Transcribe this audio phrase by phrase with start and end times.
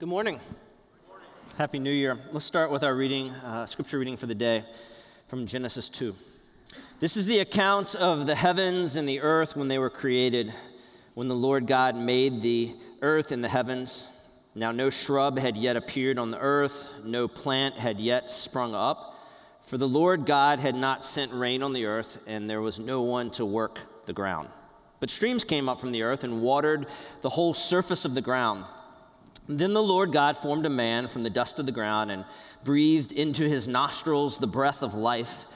[0.00, 0.40] Good morning.
[1.58, 2.18] Happy New Year.
[2.32, 4.64] Let's start with our reading, uh, scripture reading for the day
[5.28, 6.14] from Genesis 2.
[7.00, 10.54] This is the account of the heavens and the earth when they were created,
[11.12, 14.08] when the Lord God made the earth and the heavens.
[14.54, 19.22] Now, no shrub had yet appeared on the earth, no plant had yet sprung up,
[19.66, 23.02] for the Lord God had not sent rain on the earth, and there was no
[23.02, 24.48] one to work the ground.
[24.98, 26.86] But streams came up from the earth and watered
[27.20, 28.64] the whole surface of the ground.
[29.58, 32.24] Then the Lord God formed a man from the dust of the ground and
[32.62, 35.46] breathed into his nostrils the breath of life,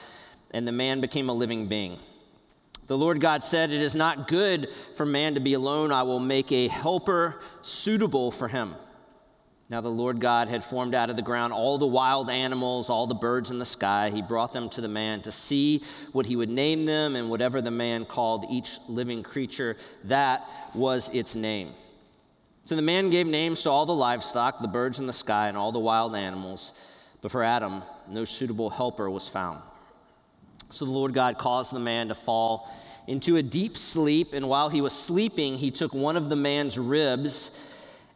[0.51, 1.97] and the man became a living being.
[2.87, 5.91] The Lord God said, It is not good for man to be alone.
[5.91, 8.75] I will make a helper suitable for him.
[9.69, 13.07] Now the Lord God had formed out of the ground all the wild animals, all
[13.07, 14.11] the birds in the sky.
[14.11, 17.61] He brought them to the man to see what he would name them, and whatever
[17.61, 21.69] the man called each living creature, that was its name.
[22.65, 25.57] So the man gave names to all the livestock, the birds in the sky, and
[25.57, 26.73] all the wild animals.
[27.21, 29.61] But for Adam, no suitable helper was found.
[30.71, 32.67] So the Lord God caused the man to fall
[33.05, 36.75] into a deep sleep, and while he was sleeping, he took one of the man's
[36.77, 37.51] ribs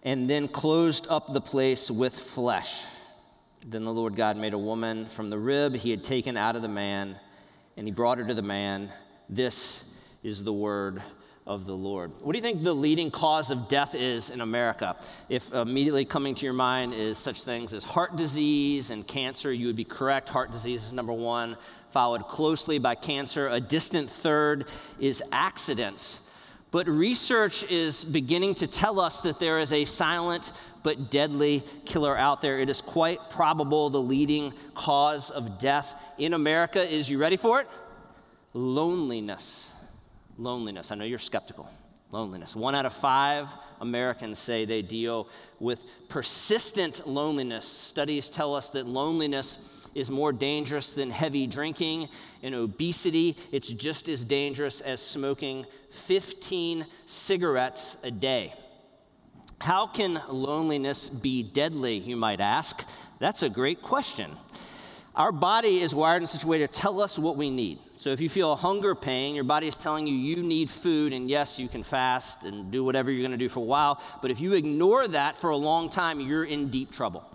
[0.04, 2.86] and then closed up the place with flesh.
[3.68, 6.64] Then the Lord God made a woman from the rib he had taken out of
[6.64, 7.16] the man,
[7.78, 8.92] and he brought her to the man.
[9.30, 11.04] This is the word
[11.50, 12.12] of the Lord.
[12.22, 14.96] What do you think the leading cause of death is in America?
[15.30, 19.66] If immediately coming to your mind is such things as heart disease and cancer, you
[19.66, 20.30] would be correct.
[20.30, 21.58] Heart disease is number one,
[21.90, 23.48] followed closely by cancer.
[23.48, 24.68] A distant third
[25.00, 26.30] is accidents.
[26.70, 32.16] But research is beginning to tell us that there is a silent but deadly killer
[32.16, 32.60] out there.
[32.60, 37.60] It is quite probable the leading cause of death in America is, you ready for
[37.60, 37.68] it?
[38.54, 39.74] Loneliness
[40.40, 40.92] loneliness.
[40.92, 41.70] I know you're skeptical.
[42.12, 42.56] Loneliness.
[42.56, 43.48] One out of five
[43.82, 45.28] Americans say they deal
[45.60, 47.66] with persistent loneliness.
[47.66, 52.10] Studies tell us that loneliness is more dangerous than heavy drinking
[52.42, 53.38] and obesity.
[53.52, 55.66] It's just as dangerous as smoking
[56.06, 58.54] 15 cigarettes a day.
[59.60, 62.84] How can loneliness be deadly, you might ask?
[63.20, 64.32] That's a great question.
[65.20, 67.80] Our body is wired in such a way to tell us what we need.
[67.98, 71.12] So if you feel a hunger pain, your body is telling you you need food,
[71.12, 74.02] and yes, you can fast and do whatever you're going to do for a while.
[74.22, 77.26] But if you ignore that for a long time, you're in deep trouble.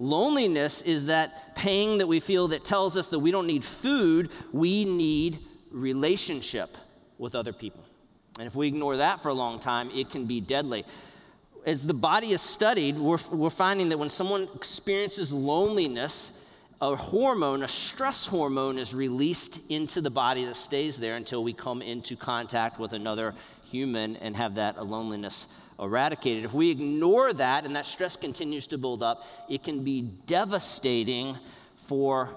[0.00, 4.30] Loneliness is that pain that we feel that tells us that we don't need food,
[4.52, 5.38] we need
[5.70, 6.70] relationship
[7.16, 7.84] with other people.
[8.40, 10.84] And if we ignore that for a long time, it can be deadly.
[11.64, 16.37] As the body is studied, we're, we're finding that when someone experiences loneliness,
[16.80, 21.52] a hormone, a stress hormone, is released into the body that stays there until we
[21.52, 23.34] come into contact with another
[23.64, 25.46] human and have that loneliness
[25.80, 26.44] eradicated.
[26.44, 31.36] If we ignore that and that stress continues to build up, it can be devastating
[31.76, 32.34] for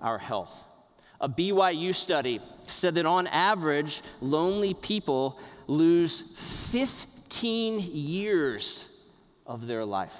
[0.00, 0.64] our health.
[1.20, 6.36] A BYU study said that on average, lonely people lose
[6.72, 9.02] 15 years
[9.46, 10.16] of their life.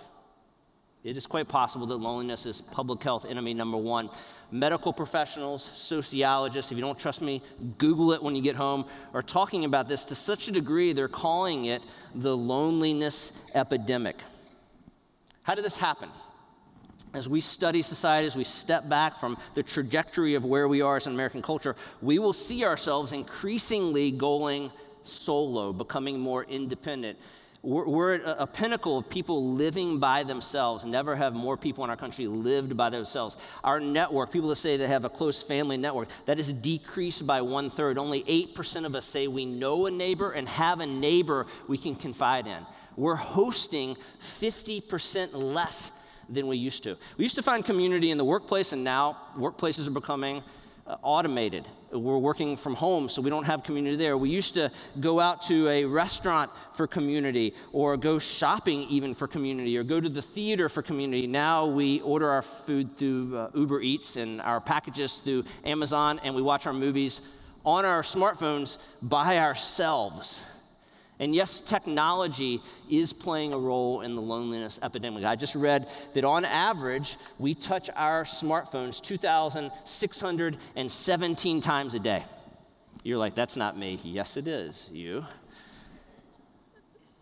[1.05, 4.09] It is quite possible that loneliness is public health enemy number one.
[4.51, 7.43] Medical professionals, sociologists, if you don't trust me,
[7.77, 11.07] Google it when you get home, are talking about this to such a degree they're
[11.07, 11.83] calling it
[12.15, 14.17] the loneliness epidemic.
[15.43, 16.09] How did this happen?
[17.13, 20.97] As we study society, as we step back from the trajectory of where we are
[20.97, 24.73] as an American culture, we will see ourselves increasingly going
[25.03, 27.19] solo, becoming more independent.
[27.65, 30.85] We're, we're at a pinnacle of people living by themselves.
[30.85, 33.39] Never have more people in our country lived by themselves.
[33.65, 37.41] Our network, people that say they have a close family network, that is decreased by
[37.41, 37.97] one third.
[37.97, 41.95] Only 8% of us say we know a neighbor and have a neighbor we can
[41.95, 42.67] confide in.
[42.97, 45.91] We're hosting 50% less
[46.29, 46.99] than we used to.
[47.17, 50.43] We used to find community in the workplace, and now workplaces are becoming
[51.03, 51.69] automated.
[51.91, 54.19] We're working from home, so we don't have community there.
[54.19, 59.27] We used to go out to a restaurant for community, or go shopping even for
[59.27, 61.26] community, or go to the theater for community.
[61.26, 66.35] Now we order our food through uh, Uber Eats and our packages through Amazon, and
[66.35, 67.20] we watch our movies
[67.64, 70.43] on our smartphones by ourselves.
[71.20, 75.22] And yes, technology is playing a role in the loneliness epidemic.
[75.25, 82.25] I just read that on average, we touch our smartphones 2,617 times a day.
[83.05, 84.00] You're like, that's not me.
[84.02, 85.25] Yes, it is you.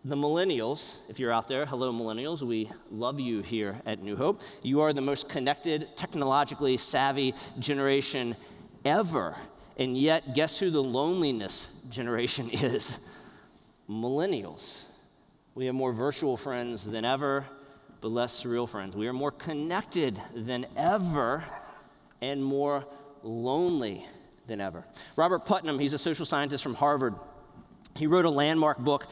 [0.05, 4.41] The millennials, if you're out there, hello, millennials, we love you here at New Hope.
[4.61, 8.35] You are the most connected, technologically savvy generation
[8.83, 9.33] ever.
[9.77, 12.99] And yet, guess who the loneliness generation is?
[13.93, 14.85] Millennials.
[15.55, 17.45] We have more virtual friends than ever.
[18.01, 18.97] but less real friends.
[18.97, 21.41] We are more connected than ever
[22.21, 22.85] and more
[23.23, 24.05] lonely
[24.45, 24.85] than ever.
[25.15, 27.15] Robert Putnam, he's a social scientist from Harvard.
[27.95, 29.07] He wrote a landmark book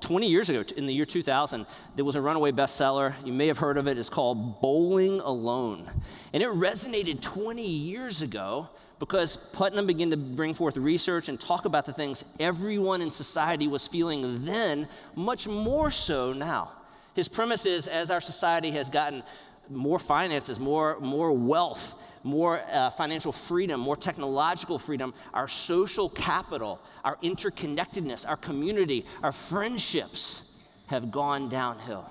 [0.00, 1.64] 20 years ago, in the year 2000,
[1.94, 3.14] there was a runaway bestseller.
[3.24, 3.96] You may have heard of it.
[3.96, 5.88] It's called Bowling Alone.
[6.32, 8.68] And it resonated 20 years ago
[9.00, 13.66] because Putnam began to bring forth research and talk about the things everyone in society
[13.66, 14.86] was feeling then,
[15.16, 16.70] much more so now.
[17.14, 19.22] His premise is as our society has gotten
[19.70, 26.78] more finances, more, more wealth, more uh, financial freedom, more technological freedom, our social capital,
[27.02, 32.04] our interconnectedness, our community, our friendships have gone downhill.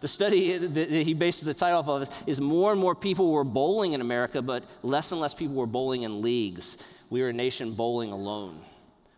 [0.00, 3.44] The study that he bases the title off of is more and more people were
[3.44, 6.78] bowling in America, but less and less people were bowling in leagues.
[7.10, 8.60] We are a nation bowling alone,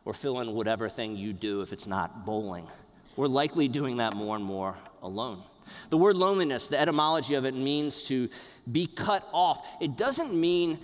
[0.05, 2.67] or fill in whatever thing you do if it's not bowling.
[3.15, 5.45] We're likely doing that more and more alone.
[5.91, 8.29] The word loneliness, the etymology of it means to
[8.71, 9.67] be cut off.
[9.81, 10.79] It doesn't mean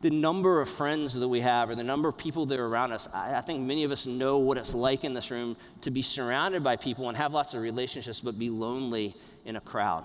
[0.00, 2.92] the number of friends that we have or the number of people that are around
[2.92, 3.08] us.
[3.12, 6.02] I, I, think many of us know what it's like in this room to be
[6.02, 10.04] surrounded by people and have lots of relationships, but be lonely in a crowd.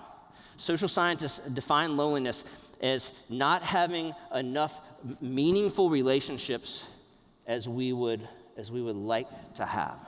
[0.56, 2.44] Social scientists define loneliness
[2.80, 4.80] as not having enough
[5.20, 6.86] meaningful relationships
[7.46, 8.26] as we would,
[8.56, 9.98] as we would like to have.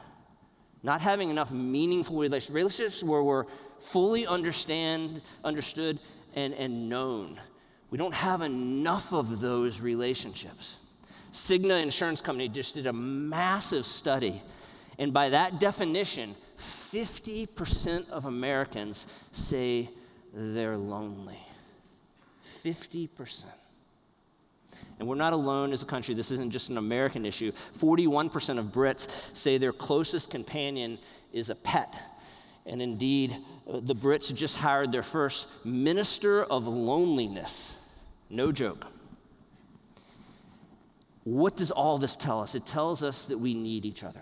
[0.82, 3.44] Not having enough meaningful relationships, relationships where we're
[3.80, 5.98] fully understand, understood
[6.34, 7.38] and, and known.
[7.90, 10.76] We don't have enough of those relationships.
[11.32, 14.42] Cigna Insurance Company just did a massive study,
[14.98, 19.90] and by that definition, 50% of Americans say
[20.32, 21.38] they're lonely.
[22.64, 23.44] 50%.
[24.98, 26.14] And we're not alone as a country.
[26.14, 27.52] This isn't just an American issue.
[27.78, 30.98] 41% of Brits say their closest companion
[31.32, 31.94] is a pet.
[32.66, 33.36] And indeed,
[33.66, 37.78] the Brits just hired their first minister of loneliness.
[38.28, 38.86] No joke.
[41.24, 42.54] What does all this tell us?
[42.54, 44.20] It tells us that we need each other.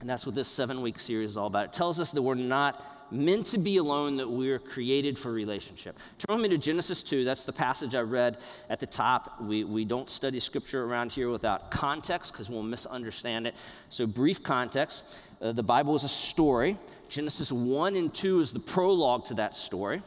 [0.00, 1.66] And that's what this seven week series is all about.
[1.66, 5.98] It tells us that we're not meant to be alone, that we're created for relationship.
[6.18, 7.24] Turn with me to Genesis 2.
[7.24, 8.38] That's the passage I read
[8.70, 9.40] at the top.
[9.42, 13.54] We, we don't study scripture around here without context because we'll misunderstand it.
[13.88, 16.76] So, brief context uh, the Bible is a story.
[17.10, 20.00] Genesis 1 and 2 is the prologue to that story.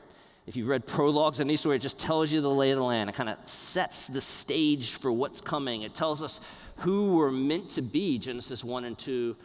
[0.47, 2.83] If you've read prologues in any story, it just tells you the lay of the
[2.83, 3.09] land.
[3.09, 5.81] It kind of sets the stage for what's coming.
[5.81, 6.39] It tells us
[6.77, 9.35] who we're meant to be, Genesis 1 and 2,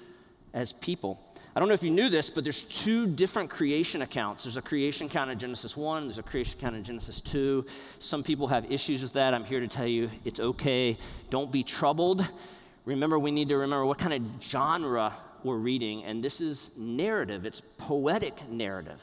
[0.54, 1.20] as people.
[1.56, 4.44] I don't know if you knew this, but there's two different creation accounts.
[4.44, 7.66] There's a creation account in Genesis 1, there's a creation account in Genesis 2.
[7.98, 9.34] Some people have issues with that.
[9.34, 10.96] I'm here to tell you it's okay.
[11.28, 12.24] Don't be troubled.
[12.84, 15.12] Remember, we need to remember what kind of genre
[15.44, 19.02] we're reading, and this is narrative, it's poetic narrative.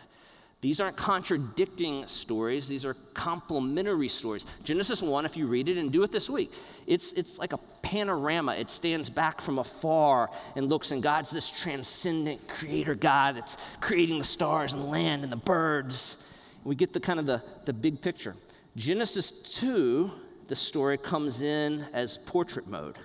[0.62, 4.46] These aren't contradicting stories, these are complementary stories.
[4.64, 6.52] Genesis 1, if you read it and do it this week,
[6.88, 8.56] it's, it's like a panorama.
[8.56, 14.18] It stands back from afar and looks, and God's this transcendent creator God that's creating
[14.18, 16.24] the stars and the land and the birds.
[16.64, 18.36] We get the kind of the, the big picture.
[18.76, 20.12] Genesis 2,
[20.48, 22.98] the story comes in as portrait mode.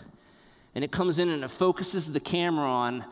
[0.75, 3.05] And it comes in and it focuses the camera on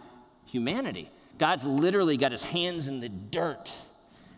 [0.51, 1.11] humanity.
[1.39, 3.73] God's literally got his hands in the dirt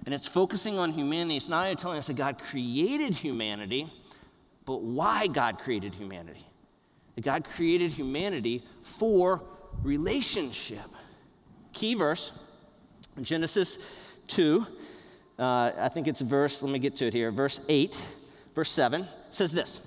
[0.06, 1.36] and it's focusing on humanity.
[1.36, 3.86] It's not only telling us that God created humanity,
[4.64, 6.44] but why God created humanity.
[7.16, 9.42] That God created humanity for
[9.82, 10.86] relationship.
[11.72, 12.32] Key verse,
[13.20, 13.78] Genesis
[14.28, 14.66] 2.
[15.38, 17.30] Uh, I think it's verse, let me get to it here.
[17.30, 17.96] Verse 8,
[18.54, 19.80] verse 7 says this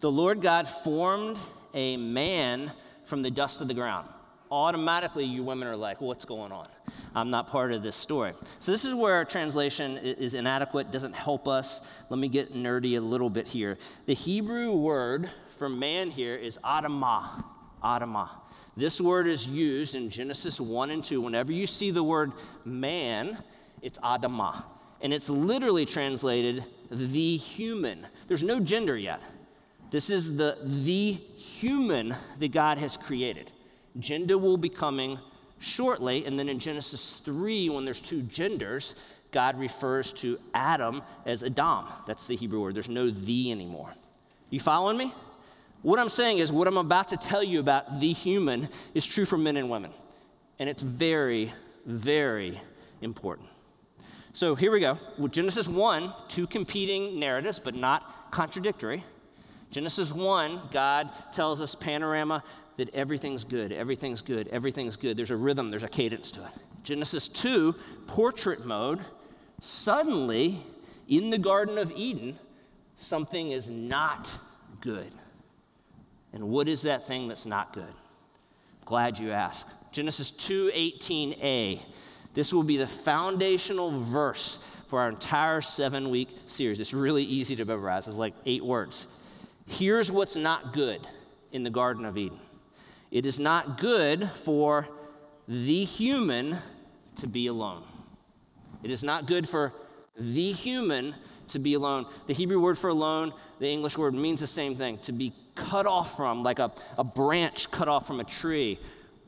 [0.00, 1.38] The Lord God formed
[1.74, 2.70] a man
[3.04, 4.08] from the dust of the ground
[4.50, 6.68] automatically you women are like, what's going on?
[7.14, 8.32] I'm not part of this story.
[8.60, 11.82] So, this is where translation is inadequate, doesn't help us.
[12.10, 13.78] Let me get nerdy a little bit here.
[14.06, 17.44] The Hebrew word for man here is Adamah.
[17.82, 18.30] Adamah.
[18.76, 21.20] This word is used in Genesis 1 and 2.
[21.20, 22.32] Whenever you see the word
[22.64, 23.38] man,
[23.82, 24.64] it's Adamah.
[25.00, 28.06] And it's literally translated the human.
[28.26, 29.20] There's no gender yet.
[29.90, 33.50] This is the, the human that God has created.
[33.98, 35.18] Gender will be coming
[35.58, 36.24] shortly.
[36.24, 38.94] And then in Genesis 3, when there's two genders,
[39.30, 41.86] God refers to Adam as Adam.
[42.06, 42.74] That's the Hebrew word.
[42.74, 43.92] There's no the anymore.
[44.50, 45.12] You following me?
[45.82, 49.24] What I'm saying is, what I'm about to tell you about the human is true
[49.24, 49.92] for men and women.
[50.58, 51.52] And it's very,
[51.86, 52.60] very
[53.00, 53.48] important.
[54.32, 54.98] So here we go.
[55.18, 59.04] With Genesis 1, two competing narratives, but not contradictory.
[59.70, 62.42] Genesis 1, God tells us panorama
[62.78, 65.18] that everything's good, everything's good, everything's good.
[65.18, 66.50] There's a rhythm, there's a cadence to it.
[66.82, 67.74] Genesis 2,
[68.06, 69.00] portrait mode,
[69.60, 70.60] Suddenly,
[71.08, 72.38] in the Garden of Eden,
[72.96, 74.30] something is not
[74.80, 75.12] good.
[76.32, 77.92] And what is that thing that's not good?
[78.84, 79.66] Glad you asked.
[79.90, 81.80] Genesis 2:18a.
[82.34, 86.78] This will be the foundational verse for our entire 7-week series.
[86.78, 88.06] It's really easy to memorize.
[88.06, 89.08] It's like 8 words.
[89.66, 91.06] Here's what's not good
[91.52, 92.38] in the Garden of Eden.
[93.10, 94.88] It is not good for
[95.46, 96.58] the human
[97.16, 97.82] to be alone.
[98.82, 99.72] It is not good for
[100.18, 101.14] the human
[101.48, 102.06] to be alone.
[102.26, 105.86] The Hebrew word for alone, the English word means the same thing to be cut
[105.86, 108.78] off from, like a, a branch cut off from a tree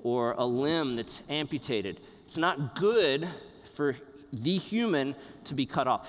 [0.02, 2.00] or a limb that's amputated.
[2.26, 3.26] It's not good
[3.75, 3.96] for
[4.32, 6.08] the human to be cut off.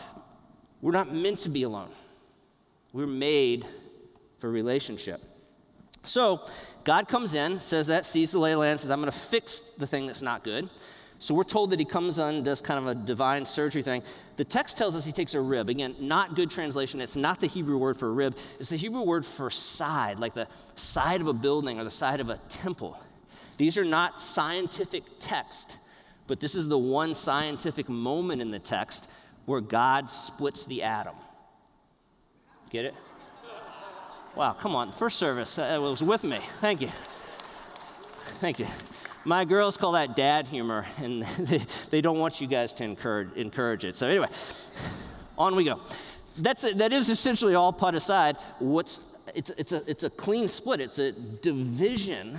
[0.81, 1.89] We're not meant to be alone,
[2.91, 3.65] we're made
[4.39, 5.21] for relationship.
[6.03, 6.41] So,
[6.83, 9.85] God comes in, says that, sees the lay land, says, I'm going to fix the
[9.85, 10.69] thing that's not good.
[11.21, 14.01] So we're told that he comes on, does kind of a divine surgery thing.
[14.37, 15.69] The text tells us he takes a rib.
[15.69, 16.99] Again, not good translation.
[16.99, 20.47] It's not the Hebrew word for rib, it's the Hebrew word for side, like the
[20.75, 22.99] side of a building or the side of a temple.
[23.57, 25.77] These are not scientific text,
[26.25, 29.07] but this is the one scientific moment in the text
[29.45, 31.15] where God splits the atom.
[32.71, 32.95] Get it?
[34.35, 34.93] Wow, come on.
[34.93, 36.39] First service uh, was with me.
[36.61, 36.89] Thank you.
[38.39, 38.67] Thank you.
[39.25, 43.33] My girls call that dad humor, and they, they don't want you guys to encourage,
[43.33, 43.97] encourage it.
[43.97, 44.29] So, anyway,
[45.37, 45.81] on we go.
[46.37, 48.37] That's that is essentially all put aside.
[48.59, 52.37] What's, it's, it's, a, it's a clean split, it's a division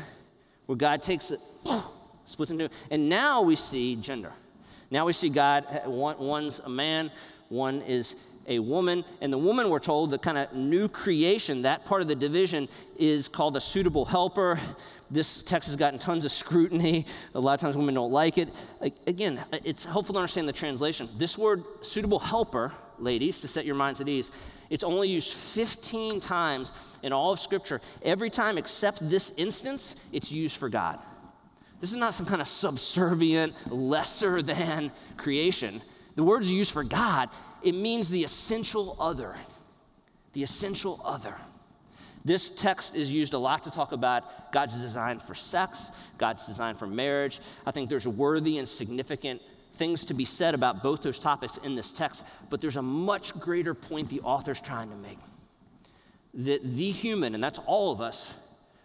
[0.64, 1.40] where God takes it,
[2.24, 4.32] splits into And now we see gender.
[4.90, 7.10] Now we see God, one, one's a man,
[7.50, 9.04] one is a woman.
[9.20, 12.68] And the woman, we're told, the kind of new creation, that part of the division
[12.98, 14.58] is called a suitable helper.
[15.10, 17.06] This text has gotten tons of scrutiny.
[17.34, 18.48] A lot of times women don't like it.
[19.06, 21.08] Again, it's helpful to understand the translation.
[21.16, 24.30] This word, suitable helper, ladies, to set your minds at ease,
[24.70, 26.72] it's only used 15 times
[27.02, 27.82] in all of Scripture.
[28.02, 30.98] Every time except this instance, it's used for God.
[31.78, 35.82] This is not some kind of subservient, lesser than creation.
[36.14, 37.28] The word's used for God,
[37.64, 39.34] it means the essential other.
[40.32, 41.34] The essential other.
[42.24, 46.76] This text is used a lot to talk about God's design for sex, God's design
[46.76, 47.40] for marriage.
[47.66, 49.42] I think there's worthy and significant
[49.74, 53.38] things to be said about both those topics in this text, but there's a much
[53.40, 55.18] greater point the author's trying to make.
[56.34, 58.34] That the human, and that's all of us,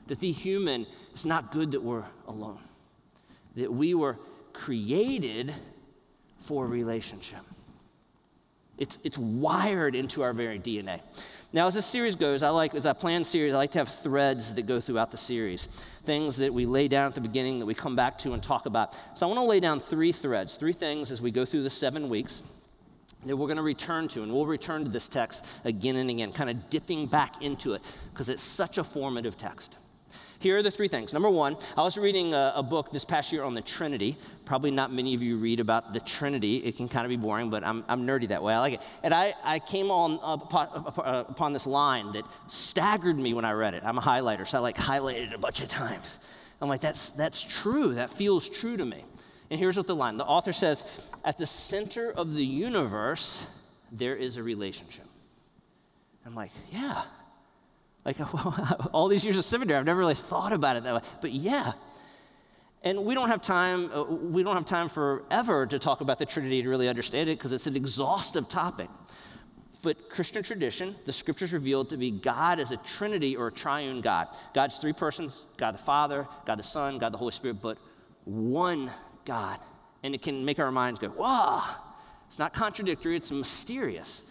[0.07, 2.59] that the human, it's not good that we're alone.
[3.55, 4.17] That we were
[4.53, 5.53] created
[6.39, 7.41] for relationship.
[8.77, 11.01] It's, it's wired into our very DNA.
[11.53, 13.89] Now, as this series goes, I like, as I plan series, I like to have
[13.89, 15.67] threads that go throughout the series.
[16.03, 18.65] Things that we lay down at the beginning that we come back to and talk
[18.65, 18.95] about.
[19.15, 21.69] So I want to lay down three threads, three things as we go through the
[21.69, 22.43] seven weeks
[23.25, 24.23] that we're going to return to.
[24.23, 27.81] And we'll return to this text again and again, kind of dipping back into it
[28.11, 29.77] because it's such a formative text.
[30.39, 31.13] Here are the three things.
[31.13, 34.15] Number one, I was reading a, a, book this past year on the Trinity.
[34.45, 36.57] Probably not many of you read about the Trinity.
[36.57, 38.53] It can kind of be boring, but I'm, I'm nerdy that way.
[38.53, 38.81] I like it.
[39.01, 43.53] And I, I came on upon, uh, upon this line that staggered me when I
[43.53, 43.83] read it.
[43.83, 46.19] I'm a highlighter, so I like highlighted it a bunch of times.
[46.61, 47.95] I'm like, that's, that's true.
[47.95, 49.03] That feels true to me.
[49.49, 50.85] And here's what the line the author says
[51.25, 53.43] At the center of the universe,
[53.91, 55.05] there is a relationship.
[56.25, 57.03] I'm like, yeah,
[58.07, 58.17] like
[58.93, 61.01] all these years of seminary, I've never really thought about it that way.
[61.21, 61.73] But yeah.
[62.81, 66.25] And we don't have time, uh, we don't have time forever to talk about the
[66.25, 68.87] Trinity to really understand it because it's an exhaustive topic.
[69.83, 73.99] But Christian tradition, the scriptures reveal to be God as a Trinity or a triune
[73.99, 74.29] God.
[74.53, 77.77] God's three persons God the Father, God the Son, God the Holy Spirit, but
[78.23, 78.89] one
[79.25, 79.59] God.
[80.03, 81.61] And it can make our minds go, whoa,
[82.25, 84.21] it's not contradictory, it's mysterious.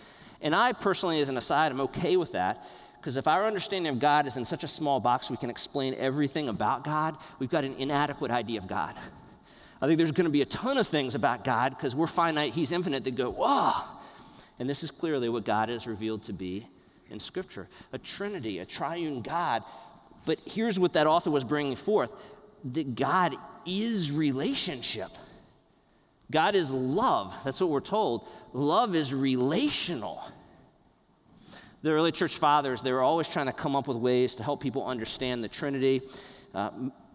[0.41, 2.65] And I personally, as an aside, I'm okay with that
[3.07, 5.95] because if our understanding of God is in such a small box, we can explain
[5.95, 8.97] everything about God, we've got an inadequate idea of God.
[9.81, 12.53] I think there's going to be a ton of things about God because we're finite,
[12.53, 13.75] He's infinite, that go, whoa.
[14.59, 16.67] And this is clearly what God is revealed to be
[17.09, 19.63] in Scripture a Trinity, a triune God.
[20.25, 22.11] But here's what that author was bringing forth
[22.73, 25.11] that God is relationship.
[26.33, 27.33] God is love.
[27.45, 28.27] That's what we're told.
[28.53, 30.25] Love is relational
[31.83, 34.61] the early church fathers, they were always trying to come up with ways to help
[34.61, 36.03] people understand the Trinity.
[36.55, 36.71] Uh,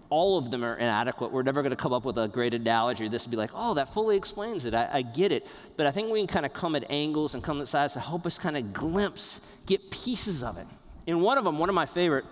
[0.09, 1.31] all of them are inadequate.
[1.31, 3.07] We're never going to come up with a great analogy.
[3.07, 4.73] This would be like, oh, that fully explains it.
[4.73, 5.47] I, I get it.
[5.77, 8.01] But I think we can kind of come at angles and come at sides to
[8.01, 10.67] help us kind of glimpse, get pieces of it.
[11.07, 12.25] In one of them, one of my favorite,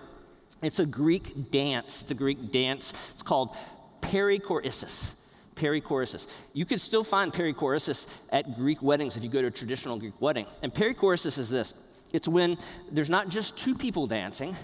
[0.61, 2.01] it's a Greek dance.
[2.01, 2.93] It's a Greek dance.
[3.13, 3.55] It's called
[4.01, 5.13] perichoresis.
[5.55, 6.27] perichoresis.
[6.53, 10.19] You could still find perichoresis at Greek weddings if you go to a traditional Greek
[10.21, 10.45] wedding.
[10.61, 11.73] And perichoresis is this
[12.13, 12.57] it's when
[12.91, 14.55] there's not just two people dancing,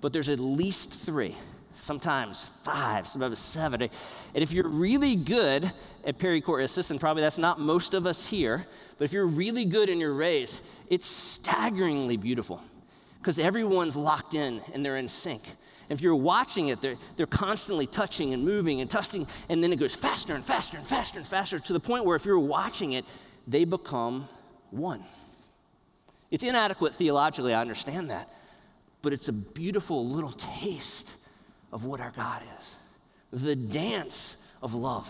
[0.00, 1.34] but there's at least three,
[1.74, 3.82] sometimes five, sometimes seven.
[3.82, 3.90] And
[4.34, 5.70] if you're really good
[6.04, 8.64] at perichoresis, and probably that's not most of us here,
[8.98, 12.60] but if you're really good in your race, it's staggeringly beautiful
[13.18, 15.42] because everyone's locked in and they're in sync.
[15.88, 19.76] If you're watching it, they're, they're constantly touching and moving and testing, and then it
[19.76, 22.92] goes faster and faster and faster and faster to the point where if you're watching
[22.92, 23.04] it,
[23.48, 24.28] they become
[24.70, 25.04] one.
[26.30, 28.28] It's inadequate theologically, I understand that,
[29.02, 31.14] but it's a beautiful little taste
[31.72, 32.76] of what our God is
[33.32, 35.08] the dance of love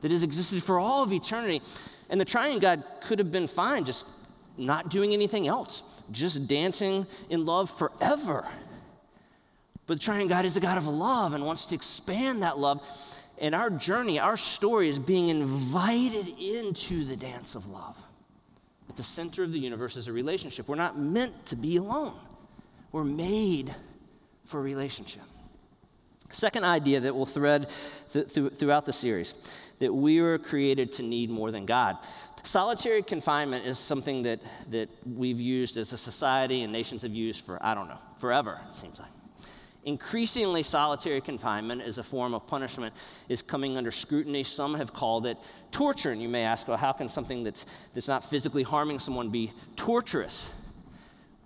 [0.00, 1.62] that has existed for all of eternity.
[2.10, 4.06] And the triune God could have been fine just
[4.56, 8.46] not doing anything else, just dancing in love forever.
[9.86, 12.82] But the triune God is a God of love and wants to expand that love.
[13.38, 17.96] And our journey, our story is being invited into the dance of love.
[18.94, 20.68] At the center of the universe is a relationship.
[20.68, 22.14] We're not meant to be alone,
[22.92, 23.74] we're made
[24.44, 25.24] for relationship.
[26.30, 27.70] Second idea that will thread
[28.12, 29.34] th- th- throughout the series
[29.80, 31.96] that we were created to need more than God.
[32.44, 34.38] Solitary confinement is something that,
[34.70, 38.60] that we've used as a society and nations have used for, I don't know, forever,
[38.68, 39.10] it seems like.
[39.84, 42.94] Increasingly, solitary confinement as a form of punishment
[43.28, 44.42] is coming under scrutiny.
[44.42, 45.36] Some have called it
[45.70, 46.10] torture.
[46.10, 49.52] And you may ask, well, how can something that's, that's not physically harming someone be
[49.76, 50.52] torturous?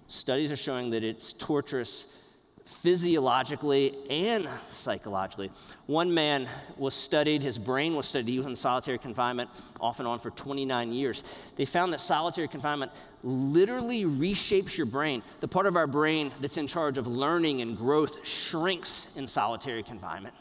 [0.06, 2.17] Studies are showing that it's torturous
[2.68, 5.50] physiologically and psychologically.
[5.86, 10.06] One man was studied, his brain was studied, he was in solitary confinement off and
[10.08, 11.24] on for 29 years.
[11.56, 15.22] They found that solitary confinement literally reshapes your brain.
[15.40, 19.82] The part of our brain that's in charge of learning and growth shrinks in solitary
[19.82, 20.34] confinement.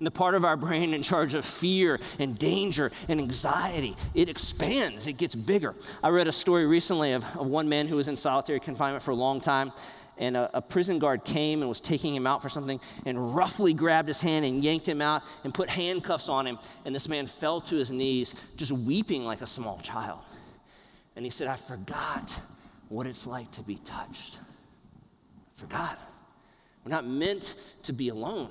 [0.00, 4.30] And the part of our brain in charge of fear and danger and anxiety, it
[4.30, 5.74] expands, it gets bigger.
[6.02, 9.10] I read a story recently of, of one man who was in solitary confinement for
[9.10, 9.72] a long time
[10.20, 13.72] and a, a, prison guard came and was taking him out for something and roughly
[13.72, 16.58] grabbed his hand and yanked him out and put handcuffs on him.
[16.84, 20.20] And this man fell to his knees, just weeping like a small child.
[21.16, 22.38] And he said, I forgot
[22.90, 24.38] what it's like to be touched.
[25.56, 25.98] I forgot.
[26.84, 28.50] We're not meant to be alone,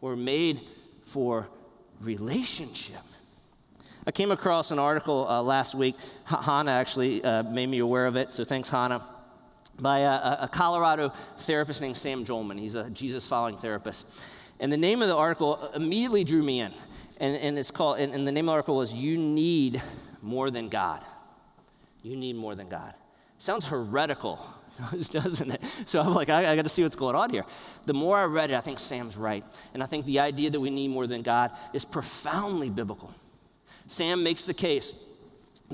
[0.00, 0.62] we're made
[1.04, 1.48] for
[2.00, 2.96] relationship.
[4.04, 5.94] I came across an article uh, last week.
[6.28, 9.00] H- Hannah actually uh, made me aware of it, so thanks, Hannah
[9.80, 12.58] by a, a Colorado therapist named Sam Jolman.
[12.58, 14.06] He's a Jesus following therapist.
[14.60, 16.72] And the name of the article immediately drew me in.
[17.18, 19.82] And, and it's called, and, and the name of the article was You Need
[20.22, 21.02] More Than God.
[22.02, 22.94] You Need More Than God.
[23.38, 24.38] Sounds heretical,
[25.10, 25.64] doesn't it?
[25.84, 27.44] So I'm like, I, I got to see what's going on here.
[27.86, 29.44] The more I read it, I think Sam's right.
[29.74, 33.12] And I think the idea that we need more than God is profoundly biblical.
[33.88, 34.94] Sam makes the case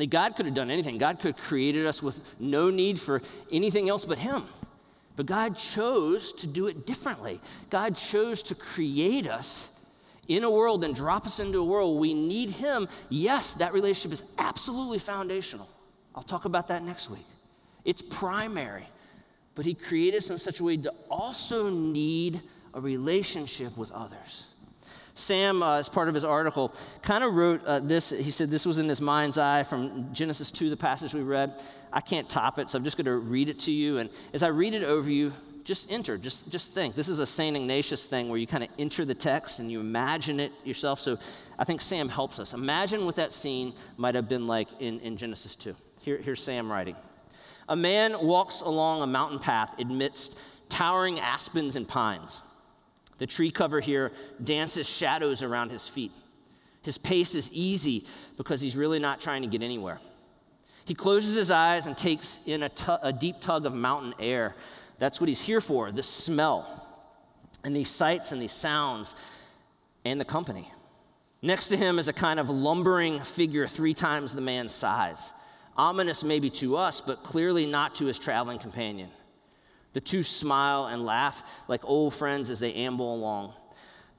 [0.01, 0.99] that God could have done anything.
[0.99, 4.45] God could have created us with no need for anything else but Him.
[5.17, 7.41] But God chose to do it differently.
[7.71, 9.75] God chose to create us
[10.29, 12.87] in a world and drop us into a world we need Him.
[13.09, 15.69] Yes, that relationship is absolutely foundational.
[16.15, 17.27] I'll talk about that next week.
[17.85, 18.87] It's primary.
[19.55, 22.43] But He created us in such a way to also need
[22.75, 24.48] a relationship with others.
[25.19, 28.11] Sam, uh, as part of his article, kind of wrote uh, this.
[28.11, 31.61] He said this was in his mind's eye from Genesis 2, the passage we read.
[31.93, 33.99] I can't top it, so I'm just going to read it to you.
[33.99, 35.33] And as I read it over you,
[35.65, 36.95] just enter, just, just think.
[36.95, 37.57] This is a St.
[37.57, 41.01] Ignatius thing where you kind of enter the text and you imagine it yourself.
[41.01, 41.19] So
[41.59, 42.55] I think Sam helps us.
[42.55, 45.75] Imagine what that scene might have been like in, in Genesis 2.
[46.01, 46.97] Here, here's Sam writing
[47.69, 52.41] A man walks along a mountain path amidst towering aspens and pines.
[53.19, 56.13] The tree cover here dances shadows around his feet.
[56.83, 60.01] His pace is easy because he's really not trying to get anywhere.
[60.85, 64.55] He closes his eyes and takes in a, deep tug of mountain air.
[64.99, 66.87] That's what he's here for the smell,
[67.63, 69.15] and these sights and these sounds,
[70.07, 70.73] and the company.
[71.43, 75.33] Next to him is a kind of lumbering figure three times the man's size.
[75.77, 79.11] Ominous maybe to us, but clearly not to his traveling companion.
[79.93, 83.53] The two smile and laugh like old friends as they amble along.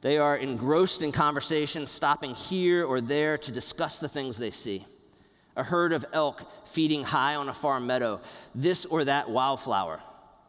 [0.02, 4.86] They are engrossed in conversation, stopping here or there to discuss the things they see.
[5.56, 8.22] A herd of elk feeding high on a far meadow,
[8.56, 10.00] this or that wildflower,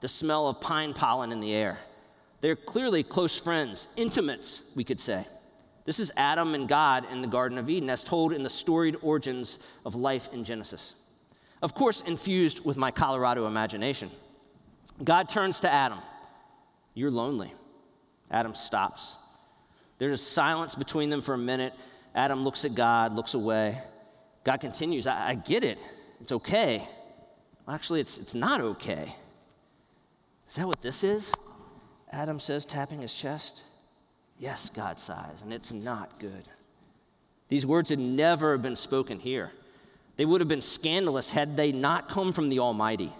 [0.01, 1.79] the smell of pine pollen in the air.
[2.41, 5.27] They're clearly close friends, intimates, we could say.
[5.85, 8.97] This is Adam and God in the Garden of Eden, as told in the storied
[9.03, 10.95] origins of life in Genesis.
[11.61, 14.11] Of course, infused with my Colorado imagination.
[15.03, 15.99] God turns to Adam.
[16.95, 17.53] You're lonely.
[18.31, 19.17] Adam stops.
[19.99, 21.75] There's a silence between them for a minute.
[22.15, 23.81] Adam looks at God, looks away.
[24.45, 25.79] God continues, I, I get it.
[26.21, 26.87] It's okay.
[27.67, 29.15] Well, actually, it's, it's not okay.
[30.49, 31.33] Is that what this is?
[32.11, 33.63] Adam says, tapping his chest.
[34.39, 36.49] Yes, God sighs, and it's not good.
[37.49, 39.53] These words had never been spoken here.
[40.17, 43.13] They would have been scandalous had they not come from the Almighty.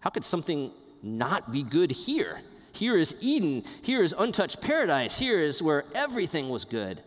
[0.00, 2.40] How could something not be good here?
[2.72, 3.64] Here is Eden.
[3.82, 5.18] Here is untouched paradise.
[5.18, 7.00] Here is where everything was good.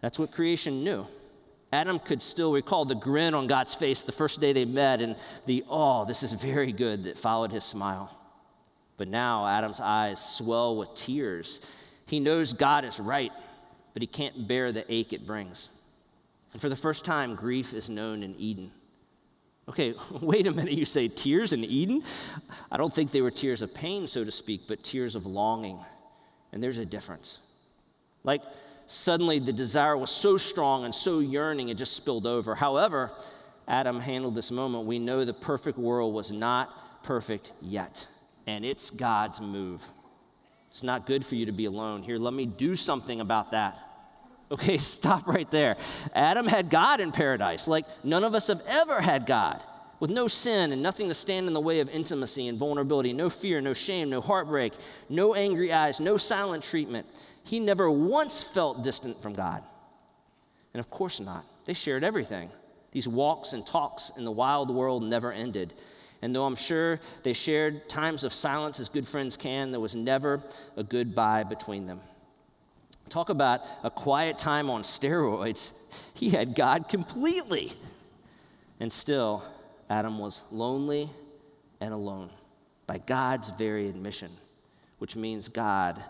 [0.00, 1.06] That's what creation knew.
[1.72, 5.14] Adam could still recall the grin on God's face the first day they met and
[5.46, 8.16] the, oh, this is very good that followed his smile.
[8.96, 11.60] But now Adam's eyes swell with tears.
[12.06, 13.32] He knows God is right,
[13.94, 15.70] but he can't bear the ache it brings.
[16.52, 18.72] And for the first time, grief is known in Eden.
[19.68, 22.02] Okay, wait a minute, you say tears in Eden?
[22.70, 25.78] I don't think they were tears of pain, so to speak, but tears of longing.
[26.52, 27.38] And there's a difference.
[28.24, 28.42] Like,
[28.86, 32.54] suddenly the desire was so strong and so yearning, it just spilled over.
[32.54, 33.12] However,
[33.68, 34.86] Adam handled this moment.
[34.86, 38.06] We know the perfect world was not perfect yet,
[38.46, 39.84] and it's God's move.
[40.70, 42.02] It's not good for you to be alone.
[42.02, 43.78] Here, let me do something about that.
[44.50, 45.76] Okay, stop right there.
[46.14, 49.60] Adam had God in paradise, like none of us have ever had God,
[50.00, 53.30] with no sin and nothing to stand in the way of intimacy and vulnerability, no
[53.30, 54.72] fear, no shame, no heartbreak,
[55.08, 57.06] no angry eyes, no silent treatment.
[57.44, 59.62] He never once felt distant from God.
[60.72, 61.44] And of course not.
[61.64, 62.50] They shared everything.
[62.92, 65.74] These walks and talks in the wild world never ended.
[66.22, 69.94] And though I'm sure they shared times of silence as good friends can, there was
[69.94, 70.42] never
[70.76, 72.00] a goodbye between them.
[73.10, 75.72] Talk about a quiet time on steroids.
[76.14, 77.72] He had God completely.
[78.78, 79.42] And still,
[79.88, 81.08] Adam was lonely
[81.80, 82.28] and alone
[82.86, 84.30] by God's very admission,
[84.98, 86.02] which means God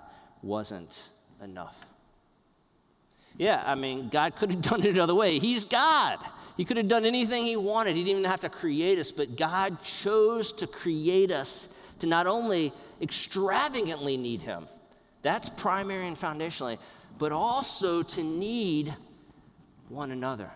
[0.42, 1.08] wasn't
[1.42, 1.76] enough.
[3.36, 5.38] Yeah, I mean, God could have done it another way.
[5.38, 6.18] He's God.
[6.56, 7.96] He could have done anything He wanted.
[7.96, 11.68] He didn't even have to create us, but God chose to create us
[12.00, 14.66] to not only extravagantly need Him,
[15.22, 16.78] that's primary and foundationally,
[17.18, 18.94] but also to need
[19.88, 20.50] one another.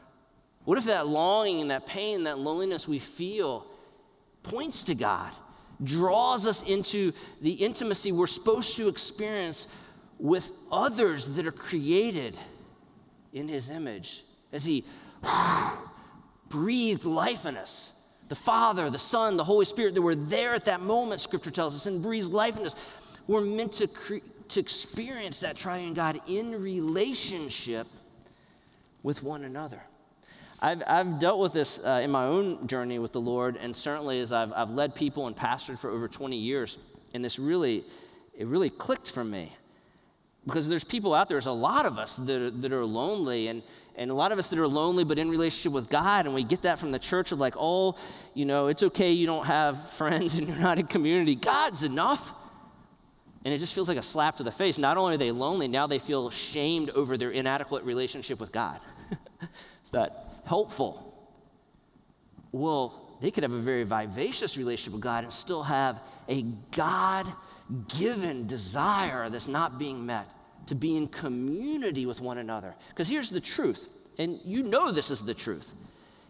[0.65, 3.67] What if that longing and that pain, and that loneliness we feel
[4.43, 5.31] points to God,
[5.83, 9.69] draws us into the intimacy we're supposed to experience
[10.19, 12.39] with others that are created
[13.33, 14.23] in His image
[14.53, 14.85] as He
[16.49, 17.91] breathed life in us?
[18.29, 21.75] The Father, the Son, the Holy Spirit that were there at that moment, Scripture tells
[21.75, 22.75] us, and breathes life in us.
[23.27, 27.87] We're meant to cre- to experience that triune God in relationship
[29.03, 29.83] with one another.
[30.61, 34.21] I've, I've dealt with this uh, in my own journey with the Lord, and certainly
[34.21, 36.79] as I've, I've led people and pastored for over 20 years,
[37.13, 37.85] and this really,
[38.37, 39.53] it really clicked for me.
[40.47, 43.49] Because there's people out there, there's a lot of us that are, that are lonely,
[43.49, 43.63] and,
[43.97, 46.45] and a lot of us that are lonely but in relationship with God, and we
[46.45, 47.97] get that from the church of like, oh,
[48.33, 51.35] you know, it's okay you don't have friends and you're not in community.
[51.35, 52.33] God's enough.
[53.45, 54.79] And it just feels like a slap to the face.
[54.79, 58.81] Not only are they lonely, now they feel shamed over their inadequate relationship with God.
[59.85, 61.29] Is that helpful?
[62.53, 67.27] Well, they could have a very vivacious relationship with God and still have a God
[67.99, 70.27] given desire that's not being met
[70.67, 72.75] to be in community with one another.
[72.89, 75.73] Because here's the truth, and you know this is the truth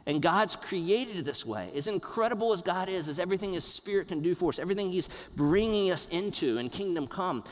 [0.07, 1.71] and God's created this way.
[1.75, 5.09] As incredible as God is, as everything His Spirit can do for us, everything He's
[5.35, 7.45] bringing us into in Kingdom Come,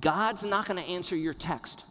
[0.00, 1.84] God's not going to answer your text.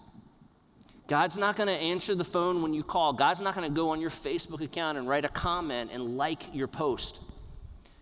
[1.07, 3.13] God's not going to answer the phone when you call.
[3.13, 6.53] God's not going to go on your Facebook account and write a comment and like
[6.53, 7.19] your post.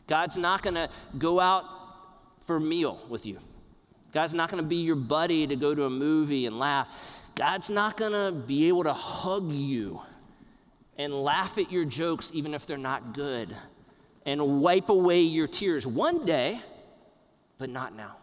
[0.07, 1.65] God's not going to go out
[2.45, 3.39] for a meal with you.
[4.11, 6.89] God's not going to be your buddy to go to a movie and laugh.
[7.35, 10.01] God's not going to be able to hug you
[10.97, 13.55] and laugh at your jokes, even if they're not good,
[14.25, 16.61] and wipe away your tears one day,
[17.57, 18.17] but not now.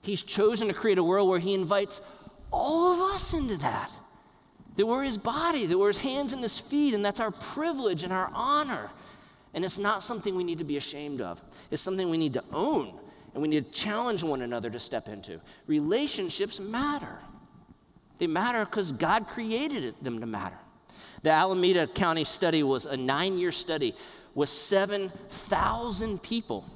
[0.00, 2.00] He's chosen to create a world where He invites
[2.52, 3.90] all of us into that.
[4.76, 8.02] That we're His body, that we're His hands and His feet, and that's our privilege
[8.02, 8.90] and our honor.
[9.54, 12.44] And it's not something we need to be ashamed of, it's something we need to
[12.52, 12.98] own,
[13.32, 15.40] and we need to challenge one another to step into.
[15.66, 17.18] Relationships matter.
[18.18, 20.58] They matter because God created them to matter.
[21.24, 23.94] The Alameda County study was a nine year study
[24.34, 26.66] with 7,000 people.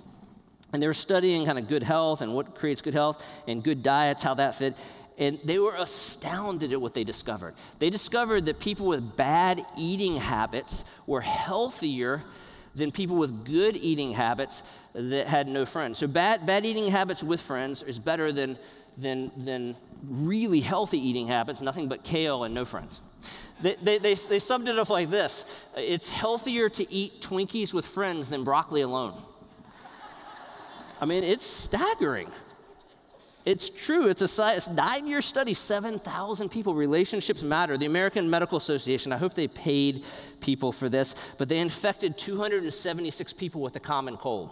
[0.73, 3.83] And they were studying kind of good health and what creates good health and good
[3.83, 4.75] diets, how that fit.
[5.19, 7.57] And they were astounded at what they discovered.
[7.79, 12.23] They discovered that people with bad eating habits were healthier
[12.75, 14.63] than people with good eating habits
[14.95, 15.99] that had no friends.
[15.99, 18.57] So bad, bad eating habits with friends is better than,
[18.97, 19.77] than, than
[20.09, 23.03] really healthy eating habits, nothing but kale and no friends.
[23.61, 27.87] They, they, they, they summed it up like this It's healthier to eat Twinkies with
[27.87, 29.21] friends than broccoli alone.
[31.01, 32.31] I mean, it's staggering.
[33.45, 34.09] It's true.
[34.09, 36.75] It's a nine year study, 7,000 people.
[36.75, 37.79] Relationships matter.
[37.79, 40.05] The American Medical Association, I hope they paid
[40.41, 44.51] people for this, but they infected 276 people with a common cold.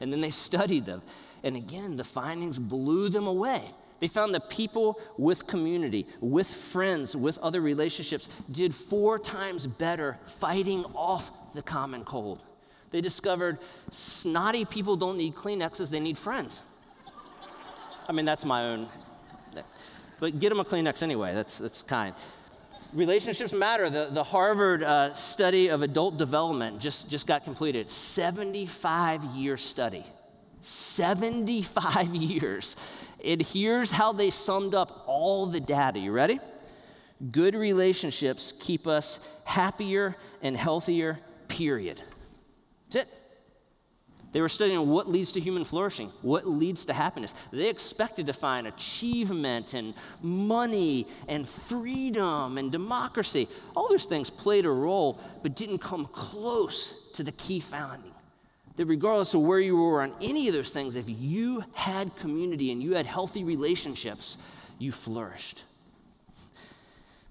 [0.00, 1.00] And then they studied them.
[1.42, 3.62] And again, the findings blew them away.
[4.00, 10.18] They found that people with community, with friends, with other relationships did four times better
[10.26, 12.42] fighting off the common cold.
[12.90, 13.58] They discovered
[13.90, 16.62] snotty people don't need Kleenexes, they need friends.
[18.08, 18.88] I mean, that's my own.
[20.20, 22.14] But get them a Kleenex anyway, that's, that's kind.
[22.94, 23.90] Relationships matter.
[23.90, 27.90] The, the Harvard uh, study of adult development just, just got completed.
[27.90, 30.06] 75 year study.
[30.60, 32.76] 75 years.
[33.24, 35.98] And here's how they summed up all the data.
[35.98, 36.38] You ready?
[37.32, 41.18] Good relationships keep us happier and healthier,
[41.48, 42.00] period.
[42.84, 43.14] That's it.
[44.30, 47.34] They were studying what leads to human flourishing, what leads to happiness.
[47.50, 53.48] They expected to find achievement and money and freedom and democracy.
[53.74, 58.12] All those things played a role, but didn't come close to the key finding.
[58.78, 62.70] That regardless of where you were on any of those things, if you had community
[62.70, 64.38] and you had healthy relationships,
[64.78, 65.64] you flourished.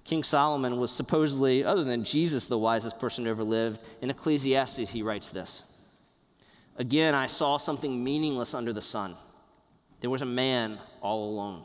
[0.03, 3.79] King Solomon was supposedly, other than Jesus, the wisest person who ever lived.
[4.01, 5.63] In Ecclesiastes, he writes this
[6.75, 9.15] Again, I saw something meaningless under the sun.
[10.01, 11.63] There was a man all alone.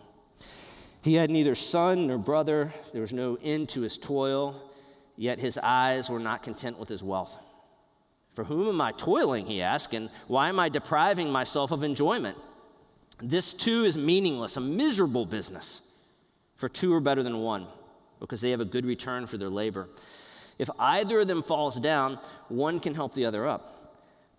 [1.02, 4.70] He had neither son nor brother, there was no end to his toil,
[5.16, 7.36] yet his eyes were not content with his wealth.
[8.34, 12.38] For whom am I toiling, he asked, and why am I depriving myself of enjoyment?
[13.18, 15.92] This too is meaningless, a miserable business.
[16.56, 17.66] For two are better than one,
[18.20, 19.88] because they have a good return for their labor.
[20.58, 22.18] If either of them falls down,
[22.48, 23.72] one can help the other up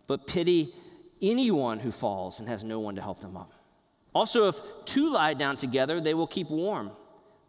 [0.08, 0.74] but pity
[1.22, 3.52] anyone who falls and has no one to help them up.
[4.14, 6.92] Also, if two lie down together, they will keep warm.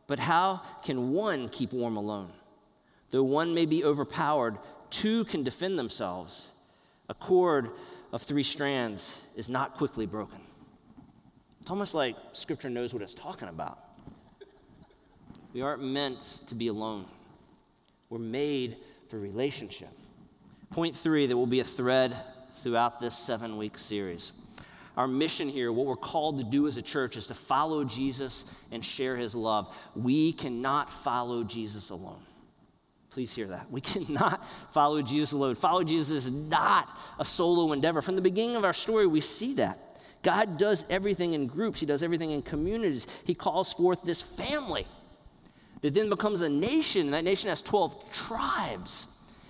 [0.07, 2.33] But how can one keep warm alone?
[3.11, 4.59] Though one may be overpowered,
[4.95, 6.51] two can defend themselves.
[7.09, 7.71] A cord
[8.13, 10.39] of three strands is not quickly broken.
[11.61, 13.79] It's almost like Scripture knows what it's talking about.
[15.53, 17.07] We aren't meant to be alone,
[18.09, 18.77] we're made
[19.09, 19.91] for relationship.
[20.71, 22.17] Point three that will be a thread
[22.57, 24.33] throughout this seven week series.
[24.97, 28.45] Our mission here, what we're called to do as a church, is to follow Jesus
[28.71, 29.75] and share his love.
[29.97, 32.23] We cannot follow Jesus alone.
[33.15, 33.71] Please hear that.
[33.71, 35.55] We cannot follow Jesus alone.
[35.55, 36.89] Follow Jesus is not
[37.21, 38.03] a solo endeavor.
[38.03, 39.79] From the beginning of our story, we see that.
[40.25, 43.07] God does everything in groups, He does everything in communities.
[43.25, 44.85] He calls forth this family
[45.83, 49.07] that then becomes a nation, that nation has 12 tribes.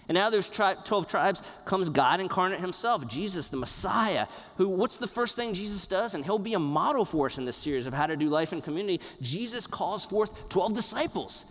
[0.08, 4.98] And now there's tri- 12 tribes comes God incarnate himself, Jesus, the Messiah, who, what's
[4.98, 6.12] the first thing Jesus does?
[6.12, 8.52] And he'll be a model for us in this series of how to do life
[8.52, 9.00] in community.
[9.22, 11.46] Jesus calls forth 12 disciples.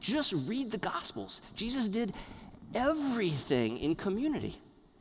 [0.00, 1.42] Just read the Gospels.
[1.54, 2.12] Jesus did
[2.74, 4.58] everything in community.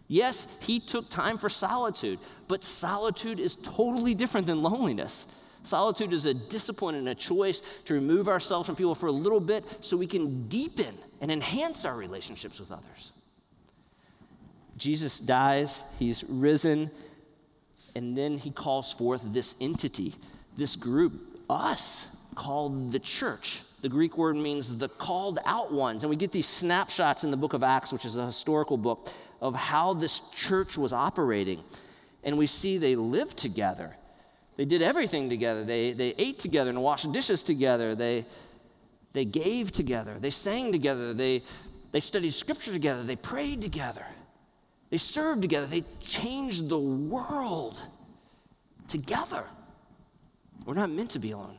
[0.08, 5.28] Yes, he took time for solitude, but solitude is totally different than loneliness.
[5.64, 9.40] Solitude is a discipline and a choice to remove ourselves from people for a little
[9.40, 13.14] bit so we can deepen and enhance our relationships with others.
[14.78, 16.90] Jesus dies, he's risen,
[17.96, 20.16] and then he calls forth this entity,
[20.56, 21.14] this group,
[21.50, 23.62] us, called the church.
[23.82, 26.04] The Greek word means the called out ones.
[26.04, 29.10] And we get these snapshots in the book of Acts, which is a historical book,
[29.42, 31.64] of how this church was operating.
[32.24, 33.96] And we see they lived together.
[34.58, 35.64] They did everything together.
[35.64, 37.96] They, they ate together and washed dishes together.
[37.96, 38.26] They,
[39.14, 41.44] they gave together, they sang together, they,
[41.92, 44.06] they studied scripture together, they prayed together,
[44.90, 47.82] they served together, they changed the world
[48.88, 49.44] together.
[50.66, 51.58] We're not meant to be alone.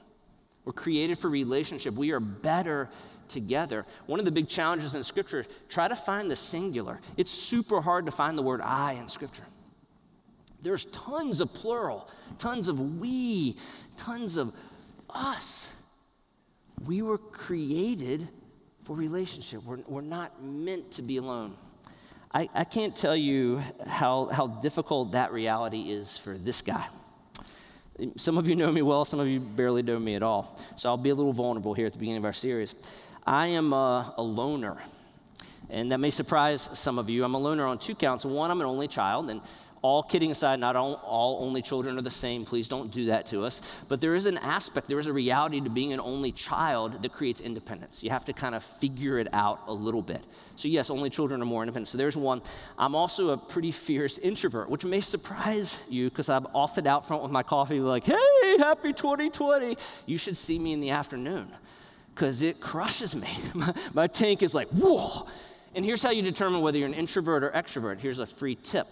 [0.70, 1.94] We're created for relationship.
[1.94, 2.88] We are better
[3.26, 3.84] together.
[4.06, 7.00] One of the big challenges in Scripture, try to find the singular.
[7.16, 9.42] It's super hard to find the word I in Scripture.
[10.62, 13.56] There's tons of plural, tons of we,
[13.96, 14.54] tons of
[15.12, 15.74] us.
[16.86, 18.28] We were created
[18.84, 19.64] for relationship.
[19.64, 21.56] We're, we're not meant to be alone.
[22.32, 26.86] I, I can't tell you how, how difficult that reality is for this guy.
[28.16, 30.58] Some of you know me well, some of you barely know me at all.
[30.76, 32.74] So I'll be a little vulnerable here at the beginning of our series.
[33.26, 34.78] I am a, a loner.
[35.68, 37.24] And that may surprise some of you.
[37.24, 38.24] I'm a loner on two counts.
[38.24, 39.40] One, I'm an only child, and
[39.82, 42.44] All kidding aside, not all, all, only children are the same.
[42.44, 43.62] Please don't do that to us.
[43.88, 47.12] But there is an aspect, there is a reality to being an only child that
[47.14, 48.02] creates independence.
[48.02, 50.22] You have to kind of figure it out a little bit.
[50.54, 51.88] So, yes, only children are more independent.
[51.88, 52.42] So, there's one.
[52.78, 57.22] I'm also a pretty fierce introvert, which may surprise you because I'm often out front
[57.22, 59.78] with my coffee, like, hey, happy 2020.
[60.04, 61.48] You should see me in the afternoon
[62.14, 63.28] because it crushes me.
[63.54, 65.26] my, my tank is like, whoa.
[65.74, 67.98] And here's how you determine whether you're an introvert or extrovert.
[67.98, 68.86] Here's a free tip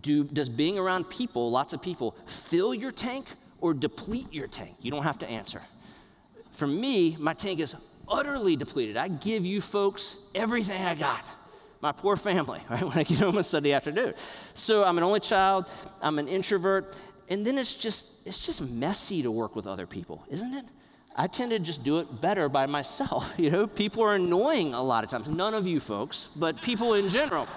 [0.00, 3.26] do, does being around people, lots of people, fill your tank
[3.60, 4.76] or deplete your tank?
[4.80, 5.60] You don't have to answer.
[6.52, 7.74] For me, my tank is
[8.08, 8.96] utterly depleted.
[8.96, 11.24] I give you folks everything I got.
[11.80, 12.82] My poor family, right?
[12.82, 14.14] When I get home on Sunday afternoon.
[14.54, 15.66] So I'm an only child,
[16.02, 16.94] I'm an introvert,
[17.28, 20.64] and then it's just it's just messy to work with other people, isn't it?
[21.16, 23.32] I tend to just do it better by myself.
[23.38, 25.28] You know, people are annoying a lot of times.
[25.28, 27.48] None of you folks, but people in general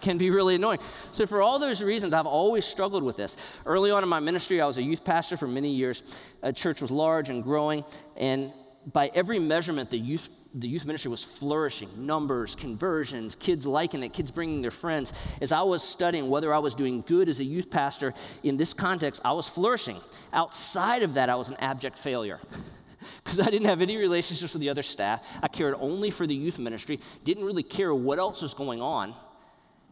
[0.00, 0.80] can be really annoying.
[1.12, 3.36] So, for all those reasons, I've always struggled with this.
[3.66, 6.02] Early on in my ministry, I was a youth pastor for many years.
[6.42, 7.84] A church was large and growing,
[8.16, 8.52] and
[8.92, 14.12] by every measurement, the youth the youth ministry was flourishing numbers, conversions, kids liking it,
[14.12, 15.12] kids bringing their friends.
[15.40, 18.74] As I was studying whether I was doing good as a youth pastor in this
[18.74, 19.96] context, I was flourishing.
[20.32, 22.40] Outside of that, I was an abject failure
[23.24, 25.24] because I didn't have any relationships with the other staff.
[25.40, 29.14] I cared only for the youth ministry, didn't really care what else was going on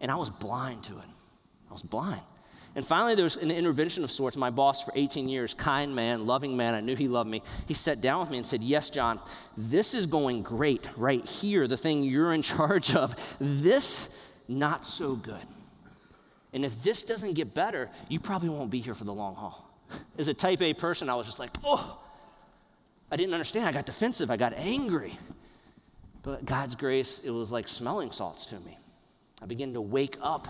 [0.01, 1.05] and I was blind to it.
[1.69, 2.21] I was blind.
[2.75, 4.37] And finally, there was an intervention of sorts.
[4.37, 7.43] My boss for 18 years, kind man, loving man, I knew he loved me.
[7.67, 9.19] He sat down with me and said, Yes, John,
[9.57, 13.17] this is going great right here, the thing you're in charge of.
[13.41, 14.11] This,
[14.47, 15.35] not so good.
[16.53, 19.69] And if this doesn't get better, you probably won't be here for the long haul.
[20.19, 21.99] As a type A person, I was just like, Oh,
[23.11, 23.67] I didn't understand.
[23.67, 25.15] I got defensive, I got angry.
[26.23, 28.77] But God's grace, it was like smelling salts to me.
[29.43, 30.49] I began to wake up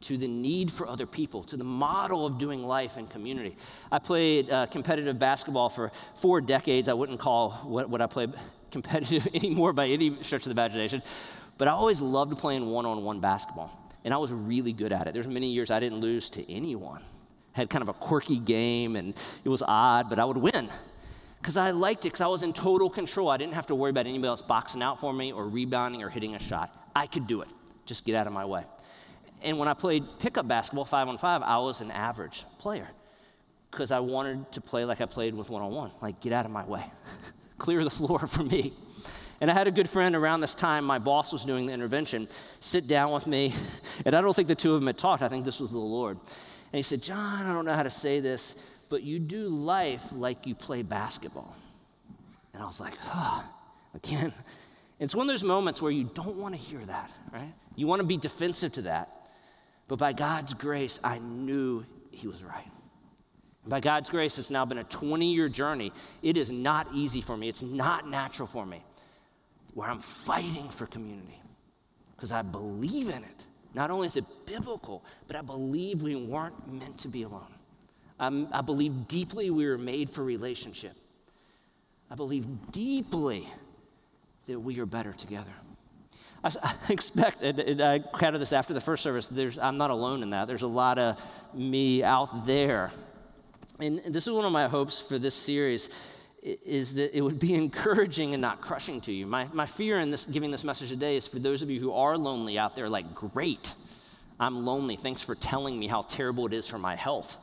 [0.00, 3.56] to the need for other people, to the model of doing life and community.
[3.90, 6.88] I played uh, competitive basketball for four decades.
[6.88, 8.32] I wouldn't call what, what I played
[8.70, 11.02] competitive anymore by any stretch of the imagination,
[11.56, 13.72] but I always loved playing one on one basketball,
[14.04, 15.14] and I was really good at it.
[15.14, 17.02] There's many years I didn't lose to anyone.
[17.54, 20.68] I had kind of a quirky game, and it was odd, but I would win
[21.40, 23.30] because I liked it because I was in total control.
[23.30, 26.08] I didn't have to worry about anybody else boxing out for me or rebounding or
[26.08, 26.70] hitting a shot.
[26.94, 27.48] I could do it
[27.88, 28.64] just get out of my way.
[29.42, 32.88] And when I played pickup basketball five on five, I was an average player
[33.70, 36.44] because I wanted to play like I played with one on one, like get out
[36.44, 36.84] of my way,
[37.58, 38.72] clear the floor for me.
[39.40, 42.28] And I had a good friend around this time, my boss was doing the intervention,
[42.60, 43.54] sit down with me.
[44.04, 45.78] And I don't think the two of them had talked, I think this was the
[45.78, 46.18] Lord.
[46.18, 48.54] And he said, John, I don't know how to say this,
[48.88, 51.54] but you do life like you play basketball.
[52.54, 53.44] And I was like, oh,
[53.94, 54.32] again,
[54.98, 57.52] it's one of those moments where you don't want to hear that, right?
[57.76, 59.08] You want to be defensive to that.
[59.86, 62.70] But by God's grace, I knew He was right.
[63.62, 65.92] And by God's grace, it's now been a 20 year journey.
[66.22, 68.82] It is not easy for me, it's not natural for me,
[69.74, 71.40] where I'm fighting for community
[72.16, 73.46] because I believe in it.
[73.74, 77.54] Not only is it biblical, but I believe we weren't meant to be alone.
[78.18, 80.94] I'm, I believe deeply we were made for relationship.
[82.10, 83.46] I believe deeply
[84.48, 85.52] that we are better together.
[86.42, 89.90] I, I expect, and, and I counted this after the first service, there's, I'm not
[89.90, 90.48] alone in that.
[90.48, 91.22] There's a lot of
[91.54, 92.90] me out there.
[93.78, 95.90] And this is one of my hopes for this series
[96.42, 99.26] is that it would be encouraging and not crushing to you.
[99.26, 101.92] My, my fear in this, giving this message today is for those of you who
[101.92, 103.74] are lonely out there, like, great,
[104.40, 104.96] I'm lonely.
[104.96, 107.36] Thanks for telling me how terrible it is for my health.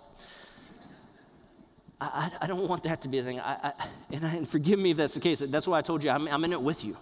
[1.99, 3.39] I, I, don't want that to be a thing.
[3.39, 3.73] I, I,
[4.11, 5.39] and, and, forgive me if that's the case.
[5.39, 6.97] That's why I told you I'm, I'm in it with you.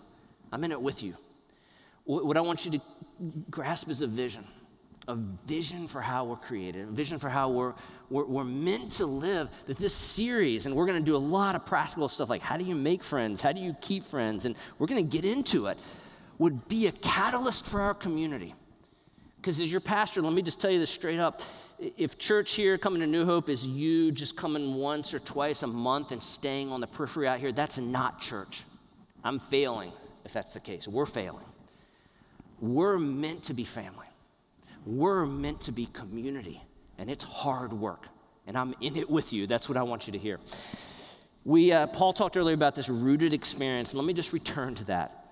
[0.51, 1.15] I'm in it with you.
[2.03, 2.81] What, what I want you to
[3.49, 4.45] grasp is a vision
[5.07, 7.73] a vision for how we're created, a vision for how we're,
[8.09, 9.49] we're, we're meant to live.
[9.65, 12.57] That this series, and we're going to do a lot of practical stuff like how
[12.57, 13.41] do you make friends?
[13.41, 14.45] How do you keep friends?
[14.45, 15.77] And we're going to get into it,
[16.37, 18.55] would be a catalyst for our community.
[19.37, 21.41] Because as your pastor, let me just tell you this straight up
[21.97, 25.67] if church here coming to New Hope is you just coming once or twice a
[25.67, 28.63] month and staying on the periphery out here, that's not church.
[29.23, 29.91] I'm failing
[30.25, 30.87] if that's the case.
[30.87, 31.45] We're failing.
[32.59, 34.07] We're meant to be family,
[34.85, 36.61] we're meant to be community,
[36.97, 38.07] and it's hard work.
[38.45, 39.47] And I'm in it with you.
[39.47, 40.37] That's what I want you to hear.
[41.45, 43.93] We, uh, Paul talked earlier about this rooted experience.
[43.93, 45.22] Let me just return to that.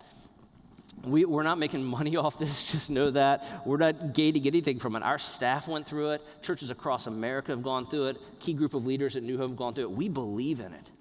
[1.03, 3.45] We, we're not making money off this, just know that.
[3.65, 5.03] We're not gaining anything from it.
[5.03, 6.21] Our staff went through it.
[6.41, 8.17] Churches across America have gone through it.
[8.39, 9.91] Key group of leaders at New Hope have gone through it.
[9.91, 10.91] We believe in it.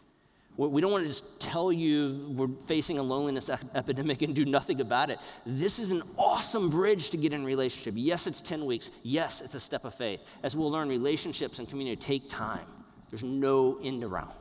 [0.57, 4.82] We don't want to just tell you we're facing a loneliness epidemic and do nothing
[4.82, 5.18] about it.
[5.46, 7.94] This is an awesome bridge to get in relationship.
[7.96, 8.90] Yes, it's 10 weeks.
[9.03, 10.20] Yes, it's a step of faith.
[10.42, 12.66] As we'll learn, relationships and community take time.
[13.09, 14.34] There's no end around.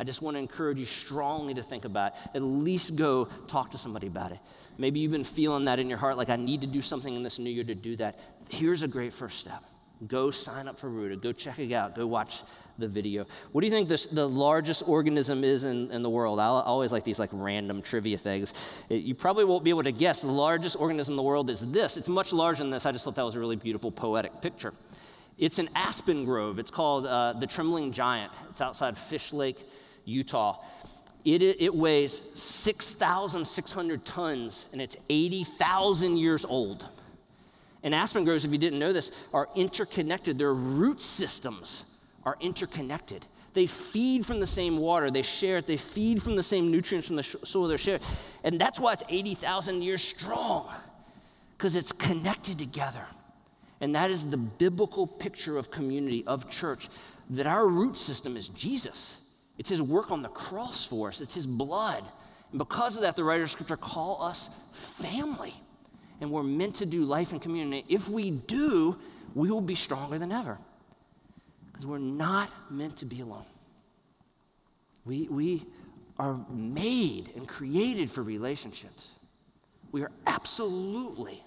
[0.00, 2.36] I just want to encourage you strongly to think about it.
[2.36, 4.38] At least go talk to somebody about it.
[4.78, 7.22] Maybe you've been feeling that in your heart, like I need to do something in
[7.22, 8.18] this new year to do that.
[8.48, 9.62] Here's a great first step.
[10.08, 11.20] Go sign up for Rooted.
[11.20, 11.94] Go check it out.
[11.94, 12.40] Go watch
[12.78, 13.26] the video.
[13.52, 16.40] What do you think this, the largest organism is in, in the world?
[16.40, 18.54] I always like these like random trivia things.
[18.88, 20.22] It, you probably won't be able to guess.
[20.22, 21.98] The largest organism in the world is this.
[21.98, 22.86] It's much larger than this.
[22.86, 24.72] I just thought that was a really beautiful poetic picture.
[25.36, 26.58] It's an aspen grove.
[26.58, 28.32] It's called uh, the Trembling Giant.
[28.48, 29.58] It's outside Fish Lake,
[30.04, 30.58] Utah.
[31.24, 36.86] It, it weighs 6,600 tons and it's 80,000 years old.
[37.82, 40.38] And aspen groves, if you didn't know this, are interconnected.
[40.38, 43.26] Their root systems are interconnected.
[43.52, 47.08] They feed from the same water, they share it, they feed from the same nutrients
[47.08, 48.00] from the soil they're shared.
[48.44, 50.72] And that's why it's 80,000 years strong,
[51.56, 53.04] because it's connected together.
[53.80, 56.88] And that is the biblical picture of community, of church,
[57.30, 59.19] that our root system is Jesus.
[59.60, 62.02] It's his work on the cross for us, it's his blood.
[62.50, 65.52] And because of that, the writer of scripture call us family.
[66.22, 67.84] And we're meant to do life in community.
[67.86, 68.96] If we do,
[69.34, 70.56] we will be stronger than ever.
[71.66, 73.44] Because we're not meant to be alone.
[75.04, 75.66] We, we
[76.18, 79.12] are made and created for relationships.
[79.92, 81.42] We are absolutely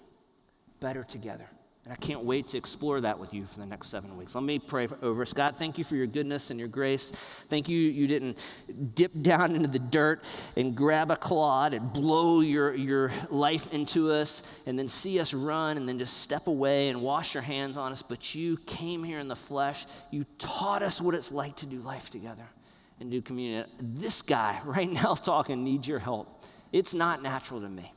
[0.80, 1.48] better together.
[1.86, 4.36] And I can't wait to explore that with you for the next seven weeks.
[4.36, 5.58] Let me pray over Scott.
[5.58, 7.12] Thank you for your goodness and your grace.
[7.50, 8.40] Thank you, you didn't
[8.96, 10.24] dip down into the dirt
[10.56, 15.34] and grab a clod and blow your, your life into us and then see us
[15.34, 18.02] run and then just step away and wash your hands on us.
[18.02, 19.86] But you came here in the flesh.
[20.10, 22.48] You taught us what it's like to do life together
[23.02, 23.70] and do community.
[23.82, 26.44] This guy right now talking needs your help.
[26.72, 27.92] It's not natural to me.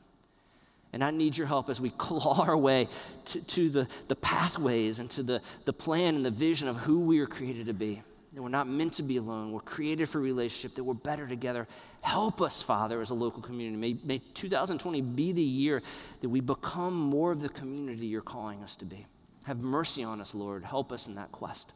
[0.97, 2.87] And I need your help as we claw our way
[3.25, 7.01] to, to the, the pathways and to the, the plan and the vision of who
[7.01, 8.01] we are created to be.
[8.33, 9.51] That we're not meant to be alone.
[9.51, 11.67] We're created for relationship, that we're better together.
[12.01, 13.77] Help us, Father, as a local community.
[13.77, 15.83] May, may 2020 be the year
[16.21, 19.05] that we become more of the community you're calling us to be.
[19.43, 20.63] Have mercy on us, Lord.
[20.63, 21.73] Help us in that quest.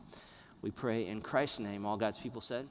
[0.64, 1.86] We pray in Christ's name.
[1.86, 2.68] All God's people said,